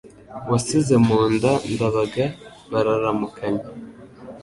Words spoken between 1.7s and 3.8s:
Ndabaga Bararamukanya